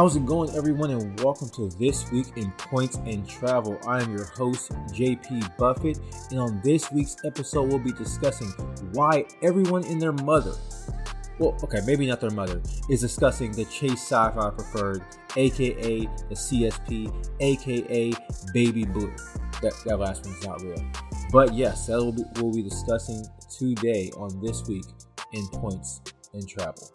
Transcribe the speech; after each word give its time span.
How's 0.00 0.16
it 0.16 0.24
going, 0.24 0.48
everyone, 0.56 0.88
and 0.92 1.20
welcome 1.20 1.50
to 1.50 1.68
This 1.78 2.10
Week 2.10 2.28
in 2.36 2.50
Points 2.52 2.96
and 3.04 3.28
Travel. 3.28 3.78
I 3.86 4.00
am 4.00 4.16
your 4.16 4.24
host, 4.24 4.72
JP 4.94 5.58
Buffet, 5.58 5.98
and 6.30 6.40
on 6.40 6.58
this 6.64 6.90
week's 6.90 7.16
episode, 7.26 7.68
we'll 7.68 7.80
be 7.80 7.92
discussing 7.92 8.48
why 8.92 9.26
everyone 9.42 9.84
and 9.84 10.00
their 10.00 10.12
mother, 10.12 10.54
well, 11.38 11.54
okay, 11.62 11.80
maybe 11.84 12.06
not 12.06 12.18
their 12.18 12.30
mother, 12.30 12.62
is 12.88 13.02
discussing 13.02 13.52
the 13.52 13.66
Chase 13.66 14.08
Sapphire 14.08 14.52
Preferred, 14.52 15.04
aka 15.36 16.00
the 16.30 16.34
CSP, 16.34 17.12
aka 17.40 18.12
Baby 18.54 18.86
Blue. 18.86 19.12
That, 19.60 19.74
that 19.84 19.98
last 19.98 20.24
one's 20.24 20.42
not 20.46 20.62
real. 20.62 20.82
But 21.30 21.52
yes, 21.52 21.88
that 21.88 21.98
will 21.98 22.12
be, 22.12 22.24
we'll 22.36 22.54
be 22.54 22.62
discussing 22.62 23.22
today 23.54 24.10
on 24.16 24.40
This 24.42 24.66
Week 24.66 24.86
in 25.34 25.46
Points 25.48 26.00
and 26.32 26.48
Travel. 26.48 26.90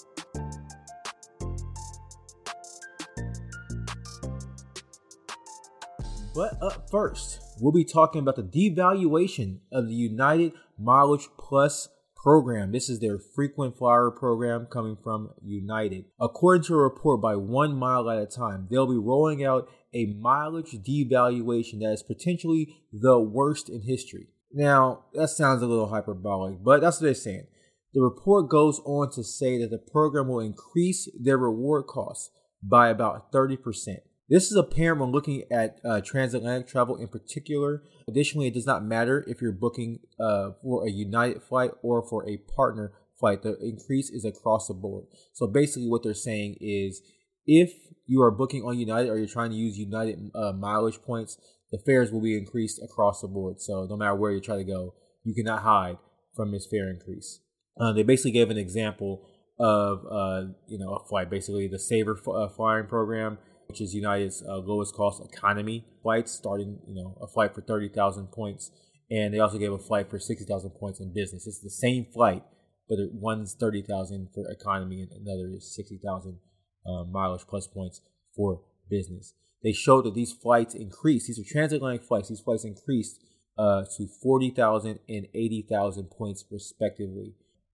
But 6.35 6.61
up 6.61 6.89
first, 6.89 7.39
we'll 7.61 7.71
be 7.71 7.85
talking 7.85 8.19
about 8.19 8.35
the 8.35 8.43
devaluation 8.43 9.59
of 9.71 9.87
the 9.87 9.93
United 9.93 10.51
Mileage 10.77 11.29
Plus 11.39 11.87
program. 12.13 12.73
This 12.73 12.89
is 12.89 12.99
their 12.99 13.17
frequent 13.17 13.77
flyer 13.77 14.11
program 14.11 14.65
coming 14.65 14.97
from 15.01 15.29
United. 15.41 16.03
According 16.19 16.63
to 16.63 16.73
a 16.73 16.83
report 16.83 17.21
by 17.21 17.37
One 17.37 17.73
Mile 17.77 18.09
at 18.09 18.21
a 18.21 18.25
Time, 18.25 18.67
they'll 18.69 18.85
be 18.85 18.97
rolling 18.97 19.45
out 19.45 19.69
a 19.93 20.07
mileage 20.07 20.75
devaluation 20.85 21.79
that 21.79 21.93
is 21.93 22.03
potentially 22.03 22.75
the 22.91 23.17
worst 23.17 23.69
in 23.69 23.83
history. 23.83 24.27
Now, 24.51 25.05
that 25.13 25.29
sounds 25.29 25.61
a 25.61 25.67
little 25.67 25.87
hyperbolic, 25.87 26.61
but 26.61 26.81
that's 26.81 26.97
what 26.99 27.05
they're 27.05 27.13
saying. 27.13 27.47
The 27.93 28.01
report 28.01 28.49
goes 28.49 28.81
on 28.83 29.09
to 29.11 29.23
say 29.23 29.57
that 29.59 29.69
the 29.69 29.77
program 29.77 30.27
will 30.27 30.41
increase 30.41 31.07
their 31.17 31.37
reward 31.37 31.87
costs 31.87 32.31
by 32.61 32.89
about 32.89 33.31
30%. 33.31 33.99
This 34.27 34.45
is 34.45 34.57
apparent 34.57 35.01
when 35.01 35.11
looking 35.11 35.43
at 35.51 35.79
uh, 35.85 36.01
transatlantic 36.01 36.67
travel 36.67 36.95
in 36.95 37.07
particular. 37.07 37.83
Additionally, 38.07 38.47
it 38.47 38.53
does 38.53 38.65
not 38.65 38.83
matter 38.83 39.23
if 39.27 39.41
you're 39.41 39.51
booking 39.51 39.99
uh, 40.19 40.51
for 40.61 40.87
a 40.87 40.91
United 40.91 41.43
flight 41.43 41.71
or 41.83 42.01
for 42.07 42.27
a 42.27 42.37
partner 42.55 42.93
flight. 43.19 43.43
The 43.43 43.57
increase 43.61 44.09
is 44.09 44.25
across 44.25 44.67
the 44.67 44.73
board. 44.73 45.05
So 45.33 45.47
basically, 45.47 45.87
what 45.87 46.01
they're 46.03 46.13
saying 46.13 46.57
is 46.59 47.01
if 47.45 47.71
you 48.07 48.21
are 48.21 48.31
booking 48.31 48.63
on 48.63 48.79
United 48.79 49.09
or 49.09 49.17
you're 49.17 49.27
trying 49.27 49.51
to 49.51 49.55
use 49.55 49.77
United 49.77 50.31
uh, 50.33 50.53
mileage 50.53 51.01
points, 51.03 51.37
the 51.71 51.79
fares 51.85 52.11
will 52.11 52.21
be 52.21 52.37
increased 52.37 52.81
across 52.83 53.21
the 53.21 53.27
board. 53.27 53.61
So 53.61 53.85
no 53.87 53.95
matter 53.95 54.15
where 54.15 54.31
you 54.31 54.41
try 54.41 54.57
to 54.57 54.63
go, 54.63 54.95
you 55.23 55.35
cannot 55.35 55.61
hide 55.61 55.97
from 56.35 56.51
this 56.51 56.67
fare 56.69 56.89
increase. 56.89 57.41
Uh, 57.79 57.93
they 57.93 58.03
basically 58.03 58.31
gave 58.31 58.49
an 58.49 58.57
example 58.57 59.27
of 59.59 60.05
uh, 60.09 60.51
you 60.67 60.77
know 60.77 60.95
a 60.95 61.07
flight, 61.07 61.29
basically 61.29 61.67
the 61.67 61.79
Saver 61.79 62.17
f- 62.17 62.27
uh, 62.27 62.49
flying 62.49 62.87
program 62.87 63.37
which 63.67 63.81
is 63.81 63.93
United's 63.93 64.43
uh, 64.47 64.57
lowest 64.57 64.95
cost 64.95 65.21
economy 65.23 65.85
flights, 66.01 66.31
starting 66.31 66.79
you 66.87 66.95
know 66.95 67.17
a 67.21 67.27
flight 67.27 67.53
for 67.53 67.61
thirty 67.61 67.89
thousand 67.89 68.27
points, 68.31 68.71
and 69.09 69.33
they 69.33 69.39
also 69.39 69.57
gave 69.57 69.71
a 69.71 69.77
flight 69.77 70.09
for 70.09 70.19
sixty 70.19 70.45
thousand 70.45 70.71
points 70.71 70.99
in 70.99 71.13
business. 71.13 71.47
It's 71.47 71.59
the 71.59 71.69
same 71.69 72.05
flight, 72.13 72.43
but 72.89 72.97
one's 73.13 73.53
thirty 73.53 73.81
thousand 73.81 74.29
for 74.33 74.49
economy, 74.49 75.01
and 75.01 75.11
another 75.11 75.49
is 75.55 75.73
sixty 75.73 75.99
thousand 76.03 76.39
uh, 76.85 77.03
mileage 77.05 77.45
plus 77.47 77.67
points 77.67 78.01
for 78.35 78.61
business. 78.89 79.33
They 79.63 79.71
showed 79.71 80.05
that 80.05 80.13
these 80.13 80.31
flights 80.31 80.75
increased. 80.75 81.27
These 81.27 81.39
are 81.39 81.51
transatlantic 81.51 82.03
flights. 82.03 82.29
These 82.29 82.41
flights 82.41 82.65
increased 82.65 83.19
uh, 83.57 83.83
to 83.97 84.07
40,000 84.21 84.99
and 85.07 85.27
80,000 85.33 86.11
points 86.11 86.45
respectively. 86.51 87.33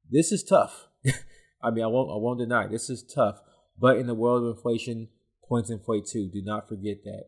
This 0.10 0.32
is 0.32 0.44
tough. 0.44 0.88
I 1.64 1.72
mean, 1.72 1.84
I 1.84 1.88
won't, 1.88 2.10
I 2.10 2.18
won't 2.18 2.40
deny 2.40 2.68
this 2.68 2.90
is 2.90 3.04
tough. 3.04 3.42
But 3.80 3.98
in 3.98 4.08
the 4.08 4.14
world 4.14 4.44
of 4.44 4.56
inflation, 4.56 5.10
points 5.52 5.70
inflate 5.70 6.06
too. 6.06 6.30
Do 6.32 6.42
not 6.42 6.70
forget 6.70 7.04
that. 7.04 7.26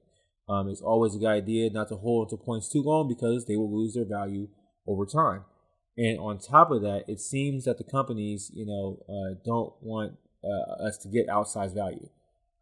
Um, 0.47 0.69
it's 0.69 0.81
always 0.81 1.13
a 1.13 1.19
good 1.19 1.27
idea 1.27 1.69
not 1.69 1.89
to 1.89 1.97
hold 1.97 2.31
onto 2.31 2.41
points 2.41 2.69
too 2.69 2.81
long 2.81 3.09
because 3.09 3.45
they 3.45 3.57
will 3.57 3.77
lose 3.77 3.95
their 3.95 4.05
value 4.05 4.47
over 4.87 5.05
time. 5.05 5.43
And 5.97 6.17
on 6.19 6.39
top 6.39 6.71
of 6.71 6.81
that, 6.83 7.03
it 7.09 7.19
seems 7.19 7.65
that 7.65 7.77
the 7.77 7.83
companies, 7.83 8.49
you 8.53 8.65
know, 8.65 8.99
uh, 9.09 9.35
don't 9.45 9.73
want 9.81 10.13
uh, 10.41 10.87
us 10.87 10.97
to 10.99 11.09
get 11.09 11.27
outsized 11.27 11.75
value. 11.75 12.07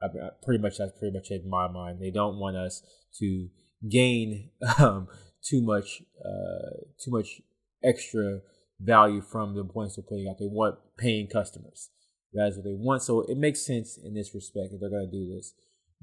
I, 0.01 0.07
I, 0.07 0.29
pretty 0.44 0.61
much 0.61 0.79
that's 0.79 0.97
pretty 0.97 1.16
much 1.16 1.29
in 1.29 1.47
my 1.47 1.67
mind. 1.67 1.99
They 2.01 2.11
don't 2.11 2.39
want 2.39 2.57
us 2.57 2.81
to 3.19 3.47
gain 3.88 4.49
um, 4.79 5.07
too 5.47 5.61
much, 5.61 6.01
uh, 6.25 6.81
too 7.03 7.11
much 7.11 7.39
extra 7.83 8.39
value 8.79 9.22
from 9.22 9.55
the 9.55 9.63
points 9.63 9.95
they're 9.95 10.03
putting 10.03 10.28
out. 10.28 10.39
They 10.39 10.47
want 10.47 10.79
paying 10.97 11.28
customers. 11.28 11.91
That's 12.33 12.55
what 12.55 12.65
they 12.65 12.73
want. 12.73 13.03
So 13.03 13.21
it 13.21 13.37
makes 13.37 13.65
sense 13.65 13.97
in 13.97 14.13
this 14.13 14.33
respect 14.33 14.73
if 14.73 14.79
they're 14.79 14.89
going 14.89 15.09
to 15.09 15.11
do 15.11 15.33
this. 15.35 15.53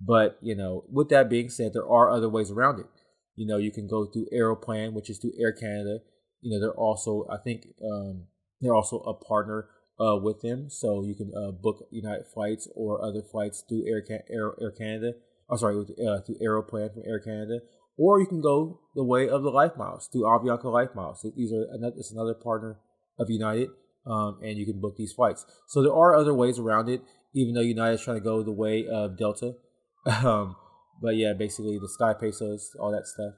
But, 0.01 0.39
you 0.41 0.55
know, 0.55 0.85
with 0.91 1.09
that 1.09 1.29
being 1.31 1.49
said, 1.49 1.73
there 1.73 1.89
are 1.89 2.11
other 2.11 2.29
ways 2.29 2.51
around 2.51 2.81
it. 2.81 2.87
You 3.35 3.47
know, 3.47 3.57
you 3.57 3.73
can 3.73 3.87
go 3.87 4.07
through 4.07 4.27
Aeroplan, 4.33 4.95
which 4.95 5.11
is 5.11 5.19
through 5.19 5.33
Air 5.41 5.53
Canada. 5.53 5.99
You 6.41 6.53
know, 6.53 6.61
they're 6.61 6.79
also, 6.79 7.27
I 7.31 7.37
think, 7.39 7.67
um, 7.83 8.27
they're 8.61 8.75
also 8.75 8.99
a 9.01 9.15
partner 9.15 9.69
uh, 9.99 10.17
with 10.17 10.41
them. 10.41 10.71
So 10.71 11.03
you 11.05 11.15
can 11.15 11.33
uh, 11.37 11.51
book 11.51 11.87
United 11.91 12.27
flights 12.33 12.69
or 12.75 13.05
other 13.05 13.23
flights 13.23 13.65
through 13.69 13.87
Air, 13.89 14.05
Air, 14.31 14.55
Air 14.61 14.71
Canada. 14.71 15.13
I'm 15.51 15.55
oh, 15.55 15.57
sorry, 15.57 15.77
uh, 15.77 16.21
through 16.21 16.37
Aeroplan 16.43 16.93
from 16.93 17.03
Air 17.07 17.21
Canada. 17.21 17.61
Or 17.97 18.21
you 18.21 18.27
can 18.27 18.41
go 18.41 18.81
the 18.95 19.03
way 19.03 19.29
of 19.29 19.43
the 19.43 19.51
Life 19.51 19.77
Miles 19.77 20.09
through 20.13 20.23
Avianca 20.23 20.65
Life 20.65 20.95
Miles. 20.95 21.27
These 21.37 21.53
are 21.53 21.67
another, 21.73 21.97
it's 21.97 22.13
another 22.13 22.35
partner 22.35 22.79
of 23.19 23.31
United 23.31 23.71
um, 24.07 24.39
and 24.43 24.59
you 24.59 24.67
can 24.67 24.81
book 24.81 24.97
these 24.97 25.13
flights. 25.13 25.45
So 25.69 25.83
there 25.83 25.95
are 25.95 26.15
other 26.15 26.35
ways 26.35 26.59
around 26.59 26.89
it, 26.89 27.03
even 27.35 27.55
though 27.55 27.61
United 27.61 27.95
is 27.95 28.03
trying 28.03 28.17
to 28.17 28.25
go 28.25 28.43
the 28.43 28.53
way 28.53 28.87
of 28.87 29.19
Delta. 29.19 29.55
um, 30.25 30.57
but 31.01 31.17
yeah, 31.17 31.33
basically 31.33 31.79
the 31.79 31.89
Sky 31.89 32.15
Pesos, 32.15 32.71
all 32.81 32.91
that 32.93 33.07
stuff. 33.07 33.35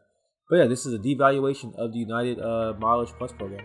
But 0.48 0.56
yeah, 0.56 0.66
this 0.66 0.86
is 0.86 0.94
a 0.94 0.98
devaluation 0.98 1.74
of 1.76 1.92
the 1.92 1.98
United 1.98 2.40
uh, 2.40 2.74
Mileage 2.78 3.10
Plus 3.18 3.32
program. 3.32 3.64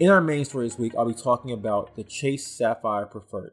In 0.00 0.10
our 0.10 0.20
main 0.20 0.44
story 0.44 0.66
this 0.66 0.78
week, 0.78 0.92
I'll 0.98 1.06
be 1.06 1.14
talking 1.14 1.52
about 1.52 1.94
the 1.94 2.02
Chase 2.02 2.46
Sapphire 2.46 3.06
Preferred. 3.06 3.52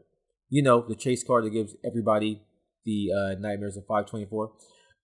You 0.50 0.64
know, 0.64 0.84
the 0.88 0.96
Chase 0.96 1.24
card 1.24 1.46
that 1.46 1.52
gives 1.52 1.76
everybody 1.86 2.42
the 2.84 3.10
uh, 3.14 3.40
nightmares 3.40 3.78
of 3.78 3.84
524. 3.84 4.52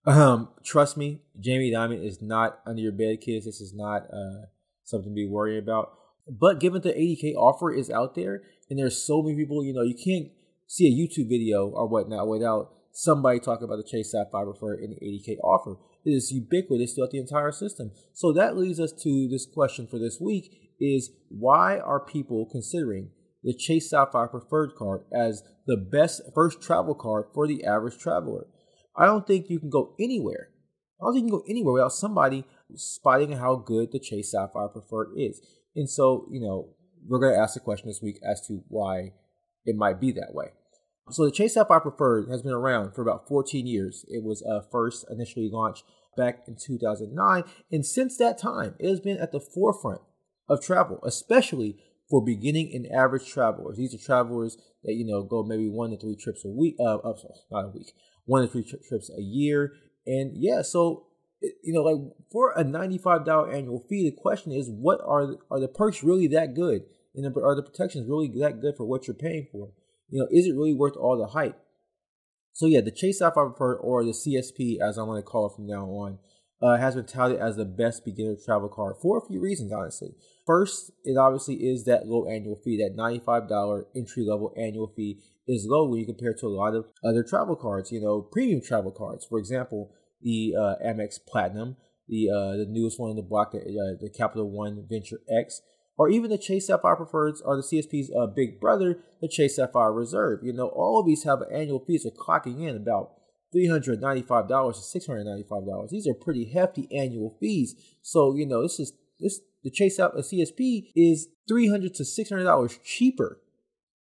Um, 0.07 0.47
trust 0.63 0.95
me, 0.95 1.19
Jamie 1.37 1.69
Dimon 1.69 2.01
is 2.01 2.21
not 2.21 2.61
under 2.65 2.81
your 2.81 2.93
bed, 2.93 3.19
kids. 3.19 3.45
This 3.45 3.59
is 3.59 3.73
not 3.73 4.03
uh, 4.03 4.45
something 4.85 5.11
to 5.11 5.15
be 5.15 5.27
worried 5.27 5.61
about. 5.61 5.91
But 6.27 6.61
given 6.61 6.81
the 6.81 6.93
80k 6.93 7.35
offer 7.35 7.73
is 7.73 7.91
out 7.91 8.15
there, 8.15 8.41
and 8.69 8.79
there's 8.79 9.05
so 9.05 9.21
many 9.21 9.35
people, 9.35 9.65
you 9.65 9.73
know, 9.73 9.81
you 9.81 9.95
can't 9.95 10.31
see 10.65 10.87
a 10.87 10.91
YouTube 10.91 11.27
video 11.27 11.67
or 11.67 11.87
whatnot 11.89 12.27
without 12.29 12.71
somebody 12.93 13.39
talking 13.39 13.65
about 13.65 13.77
the 13.77 13.83
Chase 13.83 14.11
Sapphire 14.11 14.53
for 14.57 14.73
an 14.73 14.95
80k 15.03 15.39
offer. 15.43 15.75
It 16.05 16.11
is 16.11 16.31
ubiquitous 16.31 16.93
throughout 16.93 17.11
the 17.11 17.19
entire 17.19 17.51
system. 17.51 17.91
So 18.13 18.31
that 18.31 18.57
leads 18.57 18.79
us 18.79 18.93
to 19.03 19.27
this 19.29 19.45
question 19.45 19.87
for 19.87 19.99
this 19.99 20.19
week: 20.21 20.73
Is 20.79 21.11
why 21.27 21.79
are 21.79 21.99
people 21.99 22.47
considering 22.49 23.09
the 23.43 23.53
Chase 23.53 23.89
Sapphire 23.89 24.27
Preferred 24.27 24.71
card 24.77 25.01
as 25.13 25.43
the 25.65 25.77
best 25.77 26.21
first 26.33 26.61
travel 26.61 26.95
card 26.95 27.25
for 27.33 27.45
the 27.45 27.65
average 27.65 27.97
traveler? 27.97 28.47
I 28.97 29.05
don't 29.05 29.27
think 29.27 29.49
you 29.49 29.59
can 29.59 29.69
go 29.69 29.93
anywhere. 29.99 30.49
I 30.99 31.05
don't 31.05 31.13
think 31.13 31.25
you 31.25 31.31
can 31.31 31.39
go 31.39 31.45
anywhere 31.47 31.73
without 31.73 31.93
somebody 31.93 32.45
spotting 32.75 33.33
how 33.33 33.55
good 33.55 33.91
the 33.91 33.99
Chase 33.99 34.31
Sapphire 34.31 34.67
Preferred 34.69 35.11
is. 35.15 35.41
And 35.75 35.89
so, 35.89 36.27
you 36.31 36.41
know, 36.41 36.69
we're 37.07 37.19
going 37.19 37.33
to 37.33 37.39
ask 37.39 37.53
the 37.53 37.59
question 37.59 37.87
this 37.87 38.01
week 38.01 38.19
as 38.27 38.45
to 38.47 38.63
why 38.67 39.13
it 39.65 39.75
might 39.75 39.99
be 39.99 40.11
that 40.13 40.33
way. 40.33 40.47
So 41.09 41.23
the 41.23 41.31
Chase 41.31 41.53
Sapphire 41.53 41.79
Preferred 41.79 42.29
has 42.29 42.41
been 42.41 42.51
around 42.51 42.93
for 42.93 43.01
about 43.01 43.27
14 43.27 43.65
years. 43.65 44.03
It 44.09 44.23
was 44.23 44.43
uh, 44.43 44.61
first 44.71 45.05
initially 45.09 45.49
launched 45.51 45.83
back 46.17 46.39
in 46.47 46.57
2009, 46.59 47.43
and 47.71 47.85
since 47.85 48.17
that 48.17 48.39
time, 48.39 48.75
it 48.79 48.89
has 48.89 48.99
been 48.99 49.17
at 49.17 49.31
the 49.31 49.39
forefront 49.39 50.01
of 50.49 50.61
travel, 50.61 50.99
especially 51.05 51.77
for 52.09 52.25
beginning 52.25 52.71
and 52.73 52.87
average 52.91 53.29
travelers. 53.29 53.77
These 53.77 53.93
are 53.93 54.03
travelers 54.03 54.57
that 54.83 54.95
you 54.95 55.05
know 55.05 55.23
go 55.23 55.43
maybe 55.43 55.69
one 55.69 55.91
to 55.91 55.97
three 55.97 56.15
trips 56.15 56.43
a 56.43 56.49
week, 56.49 56.75
uh, 56.79 56.97
not 57.51 57.65
a 57.65 57.69
week, 57.69 57.93
one 58.27 58.43
to 58.43 58.47
three 58.47 58.63
tri- 58.63 58.79
trips 58.87 59.09
a 59.17 59.21
year. 59.21 59.73
And 60.05 60.31
yeah, 60.35 60.61
so 60.61 61.07
you 61.41 61.73
know, 61.73 61.81
like 61.81 61.97
for 62.31 62.53
a 62.55 62.63
ninety-five 62.63 63.25
dollar 63.25 63.51
annual 63.51 63.83
fee, 63.89 64.09
the 64.09 64.15
question 64.15 64.51
is, 64.51 64.69
what 64.69 64.99
are 65.03 65.35
are 65.49 65.59
the 65.59 65.67
perks 65.67 66.03
really 66.03 66.27
that 66.27 66.53
good, 66.53 66.83
and 67.15 67.25
are 67.25 67.55
the 67.55 67.63
protections 67.63 68.07
really 68.07 68.31
that 68.39 68.61
good 68.61 68.75
for 68.77 68.85
what 68.85 69.07
you're 69.07 69.15
paying 69.15 69.47
for? 69.51 69.71
You 70.09 70.19
know, 70.19 70.27
is 70.31 70.45
it 70.45 70.55
really 70.55 70.73
worth 70.73 70.95
all 70.95 71.17
the 71.17 71.27
hype? 71.27 71.59
So 72.53 72.65
yeah, 72.65 72.81
the 72.81 72.91
Chase 72.91 73.19
Sapphire 73.19 73.49
Preferred, 73.49 73.77
or 73.81 74.03
the 74.03 74.11
CSP, 74.11 74.79
as 74.81 74.97
I'm 74.97 75.05
going 75.05 75.21
to 75.21 75.27
call 75.27 75.47
it 75.47 75.55
from 75.55 75.67
now 75.67 75.85
on, 75.85 76.19
uh, 76.61 76.77
has 76.77 76.95
been 76.95 77.05
touted 77.05 77.39
as 77.39 77.55
the 77.55 77.65
best 77.65 78.03
beginner 78.03 78.35
travel 78.43 78.69
card 78.69 78.95
for 79.01 79.17
a 79.17 79.27
few 79.27 79.39
reasons, 79.39 79.71
honestly. 79.71 80.09
First, 80.45 80.91
it 81.03 81.17
obviously 81.17 81.55
is 81.55 81.85
that 81.85 82.07
low 82.07 82.25
annual 82.27 82.55
fee, 82.55 82.77
that 82.77 82.95
$95 82.97 83.83
entry 83.95 84.23
level 84.23 84.53
annual 84.57 84.87
fee 84.87 85.19
is 85.47 85.65
low 85.67 85.87
when 85.87 85.99
you 85.99 86.05
compare 86.05 86.33
to 86.33 86.47
a 86.47 86.49
lot 86.49 86.75
of 86.75 86.85
other 87.03 87.23
travel 87.23 87.55
cards, 87.55 87.91
you 87.91 88.01
know, 88.01 88.21
premium 88.21 88.61
travel 88.61 88.91
cards. 88.91 89.25
For 89.25 89.39
example, 89.39 89.91
the 90.21 90.55
uh, 90.57 90.75
Amex 90.85 91.19
Platinum, 91.25 91.77
the 92.07 92.29
uh, 92.29 92.57
the 92.57 92.65
newest 92.67 92.99
one 92.99 93.11
in 93.11 93.15
the 93.17 93.21
block, 93.21 93.51
the, 93.51 93.59
uh, 93.59 93.97
the 94.01 94.09
Capital 94.09 94.49
One 94.49 94.85
Venture 94.89 95.21
X. 95.29 95.61
or 95.97 96.09
even 96.09 96.29
the 96.29 96.37
Chase 96.37 96.67
Sapphire 96.67 96.95
Preferreds 96.95 97.39
or 97.43 97.55
the 97.55 97.61
CSP's 97.61 98.11
uh, 98.17 98.27
big 98.27 98.59
brother, 98.59 98.99
the 99.21 99.27
Chase 99.27 99.57
Sapphire 99.57 99.93
Reserve. 99.93 100.39
You 100.43 100.53
know, 100.53 100.67
all 100.67 100.99
of 100.99 101.05
these 101.05 101.23
have 101.23 101.41
an 101.41 101.53
annual 101.53 101.83
fees 101.85 102.05
of 102.05 102.13
clocking 102.13 102.67
in 102.67 102.75
about 102.75 103.11
$395 103.55 104.27
to 104.27 104.99
$695. 104.99 105.89
These 105.89 106.07
are 106.07 106.13
pretty 106.13 106.51
hefty 106.51 106.87
annual 106.95 107.37
fees. 107.39 107.75
So, 108.01 108.35
you 108.35 108.45
know, 108.45 108.61
this 108.61 108.79
is 108.79 108.93
this 109.19 109.41
the 109.63 109.71
Chase 109.71 109.99
out 109.99 110.17
a 110.17 110.21
CSP 110.21 110.91
is 110.95 111.27
$300 111.49 111.95
to 111.95 112.03
$600 112.03 112.79
cheaper, 112.83 113.41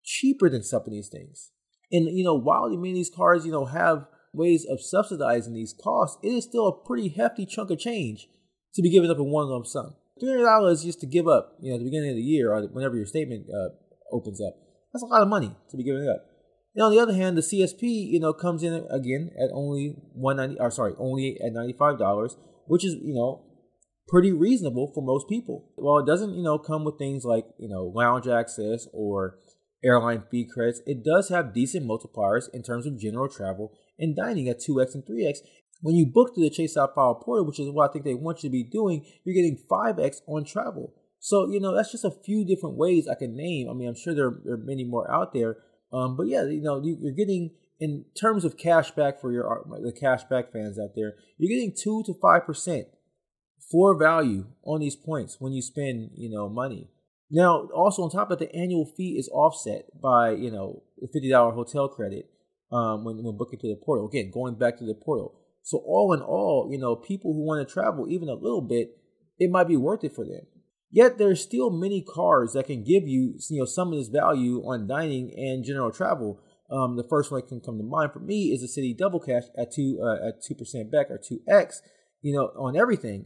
cheaper 0.03 0.49
than 0.49 0.63
some 0.63 0.81
of 0.81 0.91
these 0.91 1.09
things. 1.09 1.51
And, 1.91 2.05
you 2.15 2.23
know, 2.23 2.35
while 2.35 2.69
many 2.69 2.91
of 2.91 2.95
these 2.95 3.09
cars, 3.09 3.45
you 3.45 3.51
know, 3.51 3.65
have 3.65 4.05
ways 4.33 4.65
of 4.69 4.79
subsidizing 4.81 5.53
these 5.53 5.73
costs, 5.73 6.17
it 6.23 6.29
is 6.29 6.43
still 6.43 6.67
a 6.67 6.85
pretty 6.85 7.09
hefty 7.09 7.45
chunk 7.45 7.71
of 7.71 7.79
change 7.79 8.27
to 8.75 8.81
be 8.81 8.91
given 8.91 9.09
up 9.09 9.17
in 9.17 9.31
one 9.31 9.47
lump 9.47 9.65
sum. 9.65 9.95
$300 10.21 10.83
just 10.83 11.01
to 11.01 11.07
give 11.07 11.27
up, 11.27 11.57
you 11.61 11.69
know, 11.69 11.75
at 11.75 11.79
the 11.79 11.85
beginning 11.85 12.11
of 12.11 12.15
the 12.15 12.21
year 12.21 12.53
or 12.53 12.67
whenever 12.67 12.95
your 12.95 13.05
statement 13.05 13.47
uh, 13.49 13.69
opens 14.11 14.41
up. 14.41 14.53
That's 14.93 15.03
a 15.03 15.07
lot 15.07 15.21
of 15.21 15.27
money 15.27 15.55
to 15.69 15.77
be 15.77 15.83
giving 15.83 16.07
up. 16.07 16.28
And 16.79 16.85
on 16.85 16.91
the 16.93 16.99
other 17.01 17.13
hand, 17.13 17.37
the 17.37 17.41
CSP, 17.41 17.81
you 17.81 18.21
know, 18.21 18.31
comes 18.31 18.63
in 18.63 18.73
again 18.89 19.31
at 19.37 19.49
only 19.53 19.97
190 20.13 20.61
or 20.61 20.71
sorry, 20.71 20.93
only 20.97 21.37
at 21.45 21.51
$95, 21.51 22.37
which 22.67 22.85
is, 22.85 22.95
you 23.03 23.13
know, 23.13 23.43
pretty 24.07 24.31
reasonable 24.31 24.89
for 24.95 25.03
most 25.03 25.27
people. 25.27 25.67
While 25.75 25.97
it 25.97 26.05
doesn't, 26.05 26.35
you 26.35 26.41
know, 26.41 26.57
come 26.57 26.85
with 26.85 26.97
things 26.97 27.25
like, 27.25 27.43
you 27.57 27.67
know, 27.67 27.91
lounge 27.93 28.29
access 28.29 28.87
or 28.93 29.39
airline 29.83 30.23
fee 30.31 30.47
credits, 30.49 30.79
it 30.85 31.03
does 31.03 31.27
have 31.27 31.53
decent 31.53 31.85
multipliers 31.85 32.45
in 32.53 32.63
terms 32.63 32.87
of 32.87 32.97
general 32.97 33.27
travel 33.27 33.73
and 33.99 34.15
dining 34.15 34.47
at 34.47 34.61
2x 34.61 34.95
and 34.95 35.03
3x. 35.03 35.39
When 35.81 35.95
you 35.95 36.05
book 36.05 36.33
through 36.33 36.45
the 36.45 36.49
Chase 36.49 36.75
Sapphire 36.75 37.15
portal, 37.15 37.45
which 37.45 37.59
is 37.59 37.69
what 37.69 37.89
I 37.89 37.91
think 37.91 38.05
they 38.05 38.13
want 38.13 38.41
you 38.41 38.49
to 38.49 38.53
be 38.53 38.63
doing, 38.63 39.05
you're 39.25 39.35
getting 39.35 39.61
5x 39.69 40.21
on 40.29 40.45
travel. 40.45 40.93
So, 41.19 41.49
you 41.51 41.59
know, 41.59 41.75
that's 41.75 41.91
just 41.91 42.05
a 42.05 42.15
few 42.23 42.45
different 42.45 42.77
ways 42.77 43.05
I 43.05 43.15
can 43.15 43.35
name. 43.35 43.69
I 43.69 43.73
mean, 43.73 43.89
I'm 43.89 43.95
sure 43.95 44.15
there, 44.15 44.31
there 44.45 44.53
are 44.53 44.57
many 44.57 44.85
more 44.85 45.11
out 45.11 45.33
there. 45.33 45.57
Um, 45.91 46.15
but 46.15 46.27
yeah, 46.27 46.45
you 46.45 46.61
know, 46.61 46.81
you're 46.83 47.13
getting 47.13 47.51
in 47.79 48.05
terms 48.19 48.43
of 48.43 48.57
cash 48.57 48.91
back 48.91 49.21
for 49.21 49.31
your 49.31 49.65
the 49.81 49.91
cash 49.91 50.23
back 50.23 50.51
fans 50.51 50.77
out 50.77 50.91
there, 50.95 51.15
you're 51.37 51.49
getting 51.49 51.73
two 51.75 52.03
to 52.05 52.13
five 52.21 52.45
percent 52.45 52.87
for 53.71 53.97
value 53.97 54.47
on 54.63 54.79
these 54.79 54.95
points 54.95 55.37
when 55.39 55.53
you 55.53 55.61
spend, 55.61 56.11
you 56.15 56.29
know, 56.29 56.49
money. 56.49 56.89
Now, 57.31 57.69
also 57.75 58.03
on 58.03 58.09
top 58.09 58.31
of 58.31 58.39
the 58.39 58.53
annual 58.55 58.85
fee 58.97 59.15
is 59.17 59.29
offset 59.29 59.85
by, 60.01 60.31
you 60.31 60.51
know, 60.51 60.83
the 60.97 61.07
fifty 61.07 61.29
dollar 61.29 61.53
hotel 61.53 61.87
credit 61.87 62.29
um, 62.71 63.03
when 63.03 63.23
when 63.23 63.37
booking 63.37 63.59
to 63.59 63.67
the 63.67 63.79
portal. 63.83 64.07
Again, 64.07 64.31
going 64.33 64.55
back 64.55 64.77
to 64.79 64.85
the 64.85 64.95
portal. 64.95 65.35
So 65.61 65.77
all 65.85 66.13
in 66.13 66.21
all, 66.21 66.69
you 66.71 66.79
know, 66.79 66.95
people 66.95 67.33
who 67.33 67.45
want 67.45 67.65
to 67.65 67.71
travel 67.71 68.07
even 68.09 68.29
a 68.29 68.33
little 68.33 68.61
bit, 68.61 68.97
it 69.37 69.51
might 69.51 69.67
be 69.67 69.77
worth 69.77 70.03
it 70.03 70.15
for 70.15 70.25
them. 70.25 70.41
Yet 70.91 71.17
there's 71.17 71.41
still 71.41 71.69
many 71.69 72.01
cars 72.01 72.53
that 72.53 72.65
can 72.65 72.83
give 72.83 73.07
you, 73.07 73.35
you 73.49 73.59
know, 73.59 73.65
some 73.65 73.93
of 73.93 73.99
this 73.99 74.07
value 74.07 74.61
on 74.65 74.87
dining 74.87 75.31
and 75.37 75.63
general 75.63 75.91
travel. 75.91 76.39
Um, 76.71 76.97
the 76.97 77.07
first 77.07 77.31
one 77.31 77.41
that 77.41 77.47
can 77.47 77.61
come 77.61 77.77
to 77.77 77.83
mind 77.83 78.11
for 78.11 78.19
me 78.19 78.51
is 78.51 78.61
the 78.61 78.67
Citi 78.67 78.97
Double 78.97 79.19
Cash 79.19 79.43
at 79.57 79.71
two 79.71 79.99
uh, 80.01 80.27
at 80.27 80.43
two 80.43 80.55
percent 80.55 80.91
back 80.91 81.09
or 81.09 81.19
two 81.19 81.41
x, 81.47 81.81
you 82.21 82.33
know, 82.33 82.51
on 82.55 82.75
everything 82.75 83.25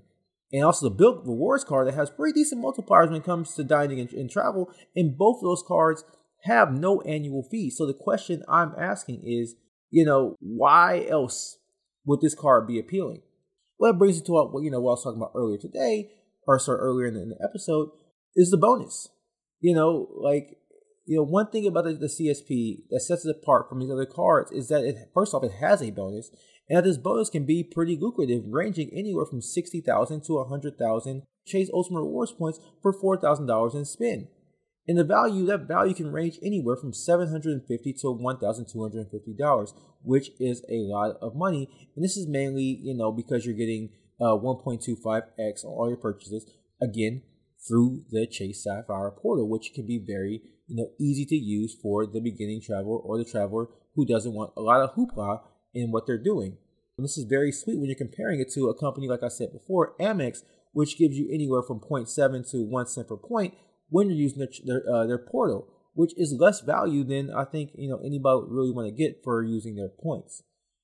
and 0.54 0.64
also 0.64 0.88
the 0.88 0.96
Bilt 0.96 1.26
Rewards 1.26 1.64
card 1.64 1.88
that 1.88 1.96
has 1.96 2.12
pretty 2.12 2.40
decent 2.40 2.64
multipliers 2.64 3.10
when 3.10 3.20
it 3.20 3.26
comes 3.26 3.56
to 3.56 3.64
dining 3.64 4.00
and, 4.00 4.14
and 4.14 4.30
travel. 4.30 4.72
And 4.96 5.18
both 5.18 5.38
of 5.38 5.44
those 5.44 5.64
cards 5.68 6.06
have 6.44 6.72
no 6.72 7.02
annual 7.02 7.44
fee. 7.44 7.72
So 7.72 7.88
the 7.88 7.94
question 7.94 8.44
I'm 8.48 8.74
asking 8.78 9.24
is, 9.26 9.56
you 9.90 10.06
know, 10.06 10.38
why 10.40 11.08
else 11.10 11.58
would 12.06 12.22
this 12.22 12.36
card 12.36 12.68
be 12.68 12.80
appealing? 12.80 13.24
Well, 13.80 13.92
that 13.92 13.98
brings 13.98 14.20
it 14.20 14.26
to 14.28 14.34
what 14.34 14.64
you 14.64 14.70
know 14.70 14.80
what 14.80 14.92
I 14.92 14.94
was 14.94 15.04
talking 15.04 15.20
about 15.20 15.32
earlier 15.36 15.58
today, 15.58 16.12
or 16.48 16.60
sorry, 16.60 16.80
earlier 16.80 17.08
in 17.08 17.14
the, 17.14 17.38
episode, 17.44 17.90
is 18.36 18.52
the 18.52 18.58
bonus. 18.58 19.10
You 19.60 19.76
know, 19.76 20.10
like 20.16 20.58
you 21.06 21.18
know, 21.18 21.24
one 21.24 21.48
thing 21.48 21.68
about 21.68 21.86
the, 21.86 21.94
the, 21.94 22.08
CSP 22.08 22.84
that 22.90 23.02
sets 23.02 23.26
it 23.26 23.36
apart 23.36 23.68
from 23.68 23.80
these 23.80 23.92
other 23.92 24.06
cards 24.06 24.52
is 24.52 24.70
that 24.70 24.84
it 24.84 24.96
first 25.14 25.34
off 25.34 25.44
it 25.44 25.60
has 25.60 25.82
a 25.82 25.92
bonus, 25.92 26.30
and 26.70 26.78
that 26.78 26.84
this 26.84 26.98
bonus 26.98 27.30
can 27.30 27.46
be 27.46 27.64
pretty 27.64 27.98
lucrative, 28.00 28.44
ranging 28.48 28.90
anywhere 28.94 29.26
from 29.26 29.42
60,000 29.42 30.24
to 30.24 30.34
100,000 30.34 31.24
Chase 31.46 31.70
Ultimate 31.74 32.04
Rewards 32.04 32.32
points 32.32 32.60
for 32.82 32.94
$4,000 32.94 33.76
in 33.76 33.86
spin. 33.86 34.28
And 34.88 34.98
the 34.98 35.04
value, 35.04 35.46
that 35.46 35.68
value 35.68 35.94
can 35.94 36.12
range 36.12 36.40
anywhere 36.44 36.76
from 36.76 36.94
750 36.94 37.94
to 37.94 38.08
$1,250, 38.08 39.74
which 40.02 40.32
is 40.40 40.62
a 40.70 40.84
lot 40.84 41.16
of 41.22 41.36
money. 41.36 41.70
And 41.96 42.04
this 42.04 42.18
is 42.18 42.28
mainly, 42.28 42.80
you 42.82 42.94
know, 42.94 43.12
because 43.12 43.46
you're 43.46 43.56
getting 43.56 43.92
uh, 44.22 44.36
1.25x 44.38 45.66
on 45.66 45.72
all 45.72 45.88
your 45.88 45.98
purchases, 45.98 46.50
again, 46.82 47.22
through 47.68 48.04
the 48.10 48.28
Chase 48.28 48.64
Sapphire 48.64 49.12
portal, 49.12 49.50
which 49.50 49.72
can 49.74 49.86
be 49.86 50.04
very, 50.06 50.42
you 50.68 50.76
know, 50.76 50.90
easy 51.00 51.26
to 51.26 51.36
use 51.36 51.76
for 51.82 52.06
the 52.06 52.20
beginning 52.20 52.62
traveler 52.62 52.98
or 52.98 53.18
the 53.18 53.26
traveler 53.26 53.68
who 53.96 54.06
doesn't 54.06 54.34
want 54.34 54.52
a 54.58 54.62
lot 54.62 54.82
of 54.82 54.96
hoopla 54.96 55.42
in 55.74 55.92
what 55.92 56.06
they're 56.06 56.22
doing. 56.22 56.58
And 56.98 57.04
this 57.04 57.18
is 57.18 57.26
very 57.26 57.52
sweet 57.52 57.80
when 57.80 57.90
you're 57.90 57.96
comparing 57.96 58.40
it 58.40 58.52
to 58.54 58.68
a 58.68 58.78
company, 58.78 59.08
like 59.08 59.24
I 59.24 59.30
said 59.30 59.52
before, 59.52 59.96
Amex, 60.00 60.44
which 60.74 60.98
gives 60.98 61.18
you 61.18 61.30
anywhere 61.32 61.64
from 61.64 61.80
0.7 61.80 62.50
to 62.52 62.64
1 62.64 62.88
cent 62.88 63.08
per 63.08 63.18
point 63.18 63.54
when 63.90 64.08
you're 64.08 64.18
using 64.18 64.40
their, 64.40 64.50
their, 64.66 64.94
uh, 64.94 65.06
their 65.06 65.18
portal, 65.18 65.68
which 65.94 66.12
is 66.18 66.36
less 66.38 66.62
value 66.62 67.04
than 67.04 67.32
I 67.32 67.46
think 67.46 67.72
you 67.76 67.90
know 67.90 68.00
anybody 68.04 68.42
would 68.42 68.52
really 68.52 68.72
want 68.72 68.88
to 68.88 68.92
get 68.92 69.22
for 69.24 69.44
using 69.44 69.76
their 69.76 69.90
points. 69.90 70.44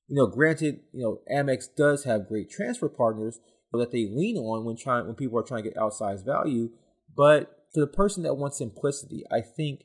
You 0.09 0.15
know, 0.15 0.27
granted, 0.27 0.81
you 0.91 1.01
know 1.01 1.21
Amex 1.31 1.67
does 1.75 2.03
have 2.03 2.27
great 2.27 2.49
transfer 2.49 2.89
partners 2.89 3.39
that 3.71 3.91
they 3.91 4.09
lean 4.11 4.35
on 4.35 4.65
when 4.65 4.75
trying 4.75 5.05
when 5.05 5.15
people 5.15 5.39
are 5.39 5.43
trying 5.43 5.63
to 5.63 5.69
get 5.69 5.77
outsized 5.77 6.25
value, 6.25 6.69
but 7.15 7.67
for 7.73 7.81
the 7.81 7.87
person 7.87 8.23
that 8.23 8.33
wants 8.33 8.57
simplicity, 8.57 9.23
I 9.31 9.41
think 9.41 9.83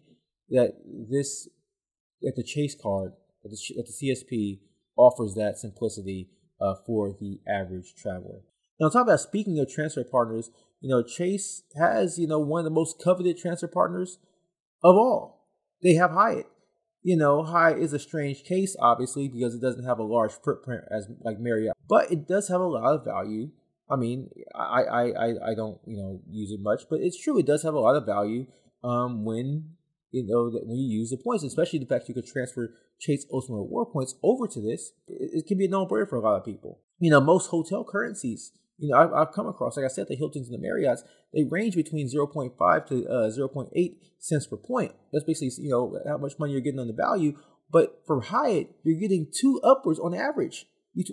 that 0.49 0.73
this 1.11 1.49
at 2.26 2.37
the 2.37 2.43
Chase 2.43 2.75
card, 2.75 3.12
at 3.44 3.50
the, 3.50 3.59
the 3.76 3.93
CSP, 3.93 4.61
offers 4.97 5.35
that 5.35 5.59
simplicity 5.59 6.31
uh, 6.61 6.75
for 6.87 7.15
the 7.21 7.41
average 7.47 7.94
traveler. 7.94 8.41
Now, 8.81 8.87
of 8.87 9.06
that, 9.06 9.21
speaking 9.21 9.59
of 9.59 9.71
transfer 9.71 10.05
partners, 10.05 10.50
you 10.81 10.88
know, 10.88 11.03
Chase 11.03 11.62
has, 11.76 12.19
you 12.19 12.26
know, 12.26 12.38
one 12.38 12.61
of 12.61 12.65
the 12.65 12.71
most 12.71 13.00
coveted 13.03 13.38
transfer 13.38 13.69
partners 13.69 14.19
of 14.82 14.97
all. 14.97 15.49
They 15.82 15.94
have 15.94 16.11
Hyatt. 16.11 16.47
You 17.04 17.18
know, 17.18 17.42
Hyatt 17.42 17.78
is 17.80 17.92
a 17.92 17.98
strange 17.98 18.44
case, 18.44 18.74
obviously, 18.80 19.28
because 19.28 19.54
it 19.54 19.60
doesn't 19.60 19.84
have 19.84 19.99
a 19.99 20.02
large 20.02 20.32
footprint 20.32 20.84
as 20.90 21.06
like 21.20 21.38
Marriott, 21.38 21.76
but 21.87 22.11
it 22.11 22.26
does 22.26 22.49
have 22.49 22.62
a 22.62 22.66
lot 22.66 22.94
of 22.94 23.04
value. 23.04 23.50
I 23.90 23.96
mean, 23.96 24.30
I 24.54 24.84
I 24.84 25.02
I, 25.02 25.50
I 25.50 25.54
don't 25.54 25.78
you 25.87 25.99
know 25.99 26.23
use 26.30 26.50
it 26.50 26.61
much, 26.62 26.84
but 26.88 27.00
it's 27.00 27.23
true. 27.23 27.38
It 27.38 27.44
does 27.44 27.62
have 27.62 27.75
a 27.75 27.78
lot 27.78 27.94
of 27.94 28.06
value 28.06 28.46
um, 28.82 29.26
when 29.26 29.75
you 30.12 30.25
know 30.26 30.50
that 30.50 30.66
when 30.66 30.78
you 30.78 30.99
use 31.00 31.11
the 31.11 31.18
points, 31.18 31.44
especially 31.44 31.78
the 31.78 31.84
fact 31.87 32.08
you 32.08 32.14
could 32.14 32.26
transfer 32.26 32.73
Chase 32.99 33.26
Ultimate 33.30 33.58
Reward 33.58 33.88
points 33.92 34.14
over 34.23 34.49
to 34.49 34.61
this, 34.62 34.92
it, 35.06 35.40
it 35.40 35.46
can 35.46 35.58
be 35.58 35.66
a 35.66 35.68
no-brainer 35.68 36.08
for 36.08 36.16
a 36.16 36.20
lot 36.20 36.38
of 36.38 36.44
people. 36.46 36.80
You 36.99 37.11
know, 37.11 37.20
most 37.20 37.49
hotel 37.49 37.84
currencies, 37.84 38.52
you 38.78 38.88
know, 38.90 38.99
I've, 38.99 39.12
I've 39.12 39.33
come 39.33 39.47
across, 39.47 39.76
like 39.76 39.87
I 39.87 39.88
said, 39.88 40.09
the 40.09 40.16
Hiltons 40.16 40.49
and 40.49 40.59
the 40.59 40.66
Marriotts, 40.66 41.02
they 41.33 41.45
range 41.45 41.76
between 41.76 42.09
0.5 42.09 42.87
to 42.87 43.09
uh, 43.09 43.31
0.8 43.31 43.97
cents 44.19 44.47
per 44.47 44.57
point. 44.57 44.93
That's 45.12 45.25
basically, 45.25 45.64
you 45.64 45.71
know, 45.71 45.99
how 46.07 46.19
much 46.19 46.38
money 46.38 46.52
you're 46.52 46.61
getting 46.61 46.81
on 46.81 46.88
the 46.88 46.93
value. 46.93 47.38
But 47.71 48.02
for 48.07 48.21
Hyatt, 48.21 48.71
you're 48.85 49.00
getting 49.00 49.31
two 49.33 49.61
upwards 49.64 49.99
on 49.99 50.14
average, 50.14 50.66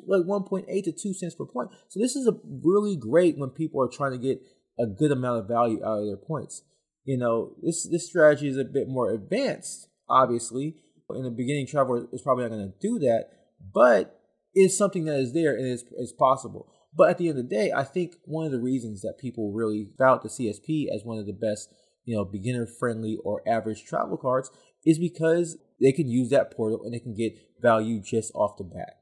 like 0.08 0.24
1.8 0.24 0.84
to 0.84 0.92
2 0.92 1.14
cents 1.14 1.36
per 1.36 1.46
point. 1.46 1.70
So 1.90 2.00
this 2.00 2.16
is 2.16 2.28
a 2.28 2.38
really 2.64 2.96
great 2.96 3.38
when 3.38 3.50
people 3.50 3.82
are 3.82 3.90
trying 3.90 4.12
to 4.12 4.18
get 4.18 4.42
a 4.80 4.88
good 4.88 5.12
amount 5.12 5.40
of 5.40 5.48
value 5.48 5.84
out 5.84 6.00
of 6.00 6.06
their 6.06 6.18
points. 6.18 6.64
You 7.04 7.18
know, 7.18 7.56
this 7.64 7.88
this 7.90 8.08
strategy 8.08 8.48
is 8.48 8.58
a 8.58 8.64
bit 8.64 8.88
more 8.88 9.12
advanced, 9.12 9.88
obviously. 10.08 10.76
In 11.10 11.24
the 11.24 11.32
beginning, 11.32 11.68
travel 11.68 12.08
is 12.14 12.22
probably 12.22 12.46
not 12.46 12.52
going 12.52 12.72
to 12.72 12.88
do 12.88 13.00
that, 13.00 13.26
but 13.74 14.18
it's 14.54 14.78
something 14.78 15.06
that 15.06 15.20
is 15.20 15.34
there 15.34 15.56
and 15.56 15.66
it's, 15.66 15.84
it's 15.98 16.14
possible. 16.14 16.72
But 16.96 17.10
at 17.10 17.18
the 17.18 17.30
end 17.30 17.38
of 17.38 17.50
the 17.50 17.56
day, 17.56 17.72
I 17.72 17.84
think 17.84 18.16
one 18.26 18.46
of 18.46 18.52
the 18.52 18.60
reasons 18.60 19.02
that 19.02 19.18
people 19.18 19.54
really 19.54 19.90
tout 19.98 20.24
the 20.24 20.30
CSP 20.30 20.94
as 20.94 21.06
one 21.06 21.18
of 21.18 21.26
the 21.26 21.34
best, 21.34 21.74
you 22.04 22.16
know, 22.16 22.26
beginner 22.26 22.66
friendly 22.66 23.18
or 23.24 23.42
average 23.48 23.86
travel 23.86 24.18
cards 24.18 24.52
is 24.86 25.00
because 25.00 25.58
they 25.80 25.92
can 25.92 26.10
use 26.10 26.30
that 26.30 26.52
portal 26.52 26.82
and 26.84 26.94
they 26.94 27.00
can 27.00 27.16
get 27.16 27.34
value 27.62 28.02
just 28.02 28.32
off 28.36 28.58
the 28.58 28.64
bat. 28.64 28.98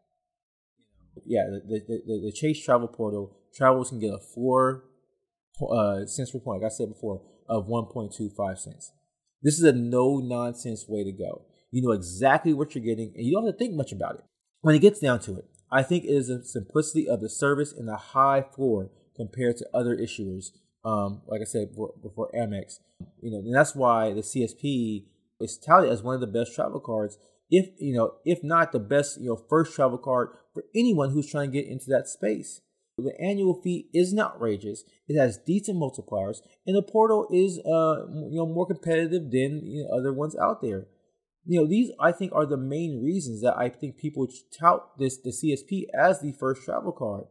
Yeah, 1.25 1.45
the, 1.49 1.79
the, 1.87 2.01
the, 2.05 2.21
the 2.25 2.31
Chase 2.31 2.63
Travel 2.63 2.87
Portal, 2.87 3.35
travelers 3.53 3.89
can 3.89 3.99
get 3.99 4.13
a 4.13 4.19
four 4.19 4.85
uh, 5.61 6.05
cents 6.05 6.31
per 6.31 6.39
point, 6.39 6.61
like 6.61 6.71
I 6.71 6.73
said 6.73 6.89
before, 6.89 7.21
of 7.47 7.67
1.25 7.67 8.57
cents. 8.57 8.91
This 9.41 9.57
is 9.57 9.63
a 9.63 9.73
no 9.73 10.19
nonsense 10.19 10.85
way 10.87 11.03
to 11.03 11.11
go. 11.11 11.45
You 11.71 11.81
know 11.81 11.91
exactly 11.91 12.53
what 12.53 12.73
you're 12.73 12.83
getting, 12.83 13.13
and 13.15 13.25
you 13.25 13.33
don't 13.33 13.45
have 13.45 13.55
to 13.55 13.59
think 13.59 13.75
much 13.75 13.91
about 13.91 14.15
it. 14.15 14.23
When 14.61 14.75
it 14.75 14.79
gets 14.79 14.99
down 14.99 15.19
to 15.21 15.37
it, 15.37 15.45
I 15.71 15.83
think 15.83 16.03
it 16.03 16.09
is 16.09 16.27
the 16.27 16.43
simplicity 16.43 17.07
of 17.07 17.21
the 17.21 17.29
service 17.29 17.73
and 17.73 17.87
the 17.87 17.95
high 17.95 18.41
floor 18.41 18.89
compared 19.15 19.57
to 19.57 19.69
other 19.73 19.95
issuers. 19.95 20.51
Um, 20.83 21.21
like 21.27 21.41
I 21.41 21.45
said 21.45 21.69
before, 21.71 21.93
before 22.01 22.31
Amex, 22.33 22.79
you 23.21 23.31
know, 23.31 23.39
and 23.39 23.53
that's 23.53 23.75
why 23.75 24.13
the 24.13 24.21
CSP 24.21 25.03
is 25.39 25.57
touted 25.57 25.91
as 25.91 26.01
one 26.01 26.15
of 26.15 26.21
the 26.21 26.27
best 26.27 26.55
travel 26.55 26.79
cards. 26.79 27.17
If 27.51 27.69
you 27.79 27.93
know, 27.93 28.15
if 28.25 28.43
not 28.43 28.71
the 28.71 28.79
best, 28.79 29.19
you 29.19 29.29
know, 29.29 29.43
first 29.49 29.75
travel 29.75 29.97
card 29.97 30.29
for 30.53 30.63
anyone 30.75 31.11
who's 31.11 31.29
trying 31.29 31.51
to 31.51 31.61
get 31.61 31.69
into 31.69 31.89
that 31.89 32.07
space. 32.07 32.61
The 32.97 33.19
annual 33.19 33.53
fee 33.61 33.87
isn't 33.93 34.19
outrageous. 34.19 34.83
It 35.07 35.17
has 35.17 35.37
decent 35.37 35.77
multipliers, 35.77 36.41
and 36.67 36.75
the 36.75 36.81
portal 36.81 37.27
is 37.31 37.59
uh 37.59 38.05
you 38.29 38.37
know 38.37 38.45
more 38.45 38.67
competitive 38.67 39.31
than 39.31 39.65
you 39.65 39.83
know, 39.83 39.97
other 39.97 40.11
ones 40.13 40.35
out 40.35 40.61
there. 40.61 40.87
You 41.49 41.59
know 41.59 41.67
these 41.67 41.91
I 41.99 42.11
think 42.11 42.31
are 42.31 42.45
the 42.45 42.57
main 42.57 43.01
reasons 43.03 43.41
that 43.41 43.57
I 43.57 43.69
think 43.69 43.97
people 43.97 44.27
tout 44.59 44.99
this 44.99 45.17
the 45.17 45.31
CSP 45.31 45.85
as 45.99 46.21
the 46.21 46.31
first 46.39 46.63
travel 46.63 46.91
card. 46.91 47.23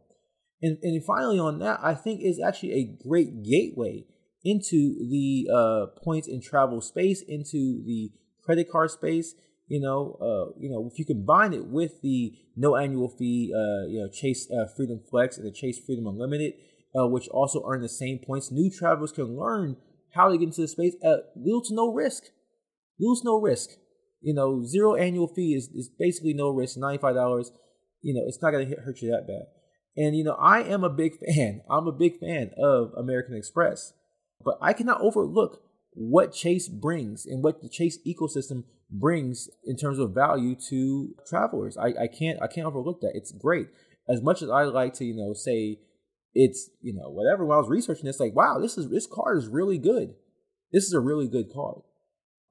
And 0.61 0.77
and 0.83 1.01
finally 1.05 1.39
on 1.39 1.59
that, 1.59 1.79
I 1.81 1.93
think 1.93 2.19
is 2.21 2.37
actually 2.37 2.73
a 2.73 3.07
great 3.07 3.43
gateway 3.43 4.03
into 4.43 5.07
the 5.09 5.47
uh, 5.49 5.85
points 6.03 6.27
in 6.27 6.41
travel 6.41 6.81
space, 6.81 7.23
into 7.25 7.81
the 7.85 8.11
credit 8.43 8.69
card 8.69 8.91
space. 8.91 9.35
You 9.67 9.79
know, 9.79 10.17
uh, 10.19 10.51
you 10.59 10.69
know, 10.69 10.89
if 10.91 10.99
you 10.99 11.05
combine 11.05 11.53
it 11.53 11.67
with 11.67 12.01
the 12.01 12.33
no 12.57 12.75
annual 12.75 13.07
fee, 13.07 13.53
uh, 13.55 13.87
you 13.87 14.01
know, 14.01 14.09
Chase 14.09 14.51
uh, 14.51 14.65
Freedom 14.75 14.99
Flex 15.09 15.37
and 15.37 15.47
the 15.47 15.51
Chase 15.53 15.79
Freedom 15.79 16.07
Unlimited, 16.07 16.55
uh, 16.93 17.07
which 17.07 17.29
also 17.29 17.63
earn 17.65 17.79
the 17.79 17.87
same 17.87 18.19
points, 18.19 18.51
new 18.51 18.69
travelers 18.69 19.13
can 19.13 19.37
learn 19.37 19.77
how 20.13 20.27
to 20.27 20.37
get 20.37 20.47
into 20.47 20.59
the 20.59 20.67
space 20.67 20.95
at 21.01 21.31
little 21.37 21.61
to 21.61 21.73
no 21.73 21.93
risk. 21.93 22.23
Little 22.99 23.15
to 23.15 23.21
no 23.23 23.39
risk. 23.39 23.69
You 24.21 24.33
know, 24.33 24.63
zero 24.65 24.95
annual 24.95 25.27
fee 25.27 25.53
is, 25.53 25.69
is 25.69 25.89
basically 25.97 26.33
no 26.33 26.49
risk, 26.49 26.77
$95. 26.77 27.51
You 28.01 28.13
know, 28.13 28.23
it's 28.27 28.41
not 28.41 28.51
going 28.51 28.69
to 28.69 28.75
hurt 28.75 29.01
you 29.01 29.11
that 29.11 29.27
bad. 29.27 29.47
And, 29.95 30.15
you 30.15 30.23
know, 30.23 30.35
I 30.39 30.61
am 30.61 30.83
a 30.83 30.89
big 30.89 31.13
fan. 31.25 31.61
I'm 31.69 31.87
a 31.87 31.91
big 31.91 32.19
fan 32.19 32.51
of 32.57 32.91
American 32.97 33.35
Express. 33.35 33.93
But 34.43 34.57
I 34.61 34.73
cannot 34.73 35.01
overlook 35.01 35.61
what 35.93 36.33
Chase 36.33 36.67
brings 36.67 37.25
and 37.25 37.43
what 37.43 37.61
the 37.61 37.69
Chase 37.69 37.97
ecosystem 38.07 38.63
brings 38.89 39.49
in 39.65 39.75
terms 39.75 39.99
of 39.99 40.13
value 40.13 40.55
to 40.69 41.15
travelers. 41.27 41.77
I, 41.77 41.87
I 42.03 42.07
can't 42.07 42.41
I 42.41 42.47
can't 42.47 42.67
overlook 42.67 43.01
that. 43.01 43.11
It's 43.15 43.31
great. 43.31 43.67
As 44.07 44.21
much 44.21 44.41
as 44.41 44.49
I 44.49 44.63
like 44.63 44.93
to, 44.95 45.05
you 45.05 45.15
know, 45.15 45.33
say 45.33 45.79
it's, 46.33 46.69
you 46.81 46.93
know, 46.93 47.09
whatever 47.09 47.45
when 47.45 47.55
I 47.55 47.59
was 47.59 47.69
researching 47.69 48.05
this, 48.05 48.19
like, 48.19 48.35
wow, 48.35 48.59
this 48.59 48.77
is 48.77 48.89
this 48.89 49.07
card 49.07 49.37
is 49.37 49.47
really 49.47 49.77
good. 49.77 50.15
This 50.71 50.85
is 50.85 50.93
a 50.93 50.99
really 50.99 51.27
good 51.27 51.51
card. 51.53 51.81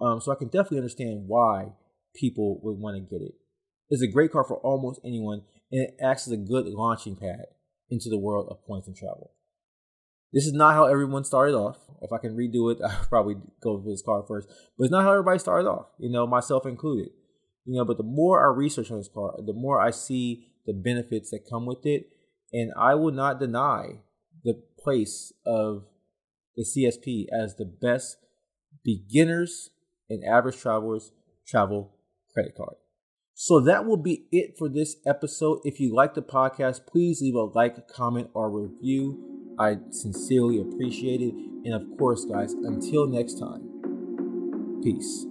Um, 0.01 0.21
so 0.21 0.33
I 0.33 0.37
can 0.37 0.49
definitely 0.49 0.79
understand 0.79 1.25
why 1.27 1.73
people 2.15 2.61
would 2.63 2.79
want 2.79 2.97
to 2.97 3.01
get 3.01 3.25
it. 3.25 3.35
It's 3.91 4.03
a 4.03 4.07
great 4.07 4.33
card 4.33 4.47
for 4.47 4.59
almost 4.59 5.01
anyone, 5.05 5.43
and 5.73 5.83
it 5.83 5.97
acts 6.03 6.27
as 6.27 6.33
a 6.33 6.37
good 6.37 6.67
launching 6.67 7.17
pad 7.17 7.47
into 7.91 8.09
the 8.09 8.19
world 8.19 8.49
of 8.51 8.65
points 8.67 8.87
and 8.87 8.97
travel. 8.97 9.33
This 10.33 10.45
is 10.45 10.53
not 10.53 10.75
how 10.75 10.87
everyone 10.87 11.25
started 11.25 11.55
off. 11.55 11.79
If 12.03 12.13
I 12.13 12.19
can 12.19 12.37
redo 12.37 12.71
it, 12.71 12.79
I'll 12.85 13.07
probably 13.07 13.37
go 13.63 13.81
for 13.81 13.89
this 13.89 14.03
card 14.05 14.25
first. 14.29 14.49
But 14.77 14.85
it's 14.85 14.93
not 14.93 15.05
how 15.05 15.13
everybody 15.13 15.39
started 15.39 15.69
off, 15.69 15.87
you 15.99 16.11
know, 16.11 16.27
myself 16.27 16.67
included. 16.67 17.11
You 17.65 17.79
know, 17.79 17.85
but 17.85 17.97
the 17.97 18.03
more 18.03 18.43
I 18.43 18.55
research 18.55 18.91
on 18.91 18.99
this 18.99 19.11
card, 19.13 19.35
the 19.47 19.53
more 19.53 19.81
I 19.81 19.91
see 19.91 20.49
the 20.67 20.73
benefits 20.73 21.31
that 21.31 21.49
come 21.49 21.67
with 21.67 21.85
it. 21.85 22.09
And 22.53 22.73
I 22.79 22.95
will 22.95 23.13
not 23.13 23.41
deny 23.41 24.01
the 24.43 24.63
place 24.79 25.33
of 25.45 25.85
the 26.57 26.65
CSP 26.65 27.27
as 27.33 27.57
the 27.57 27.67
best 27.67 28.17
beginners 28.85 29.71
and 30.11 30.25
average 30.25 30.59
travelers 30.59 31.13
travel 31.47 31.95
credit 32.33 32.55
card. 32.57 32.77
So 33.35 33.61
that 33.61 33.85
will 33.87 33.97
be 33.97 34.27
it 34.33 34.59
for 34.59 34.69
this 34.69 34.97
episode. 35.07 35.61
If 35.65 35.79
you 35.79 35.95
like 35.95 36.15
the 36.15 36.23
podcast, 36.23 36.87
please 36.87 37.21
leave 37.23 37.35
a 37.37 37.45
like, 37.45 37.87
comment, 37.87 38.31
or 38.35 38.51
review. 38.51 39.55
I 39.59 39.79
sincerely 39.91 40.61
appreciate 40.61 41.21
it. 41.21 41.35
And 41.65 41.75
of 41.75 41.99
course, 41.99 42.25
guys, 42.25 42.53
until 42.53 43.07
next 43.07 43.35
time, 43.35 44.81
peace. 44.83 45.25